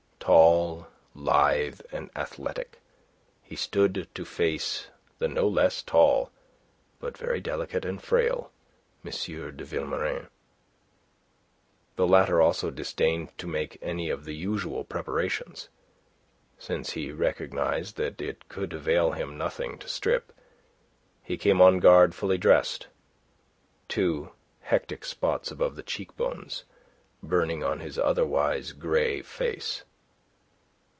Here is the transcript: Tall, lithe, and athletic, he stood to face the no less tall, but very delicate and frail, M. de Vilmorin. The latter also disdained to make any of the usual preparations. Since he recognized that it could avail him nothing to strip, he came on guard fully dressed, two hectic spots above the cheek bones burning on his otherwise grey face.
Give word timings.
Tall, 0.23 0.85
lithe, 1.15 1.81
and 1.91 2.11
athletic, 2.15 2.79
he 3.41 3.55
stood 3.55 4.07
to 4.13 4.23
face 4.23 4.87
the 5.17 5.27
no 5.27 5.47
less 5.47 5.81
tall, 5.81 6.31
but 6.99 7.17
very 7.17 7.41
delicate 7.41 7.83
and 7.83 7.99
frail, 8.01 8.51
M. 9.03 9.09
de 9.09 9.65
Vilmorin. 9.65 10.27
The 11.95 12.05
latter 12.07 12.39
also 12.39 12.69
disdained 12.69 13.35
to 13.39 13.47
make 13.47 13.79
any 13.81 14.11
of 14.11 14.25
the 14.25 14.35
usual 14.35 14.83
preparations. 14.83 15.69
Since 16.59 16.91
he 16.91 17.11
recognized 17.11 17.97
that 17.97 18.21
it 18.21 18.47
could 18.47 18.73
avail 18.73 19.13
him 19.13 19.39
nothing 19.39 19.79
to 19.79 19.87
strip, 19.89 20.31
he 21.23 21.35
came 21.35 21.59
on 21.59 21.79
guard 21.79 22.13
fully 22.13 22.37
dressed, 22.37 22.87
two 23.89 24.31
hectic 24.61 25.03
spots 25.03 25.49
above 25.49 25.75
the 25.75 25.83
cheek 25.83 26.15
bones 26.15 26.63
burning 27.23 27.63
on 27.63 27.79
his 27.79 27.97
otherwise 27.97 28.71
grey 28.71 29.23
face. 29.23 29.83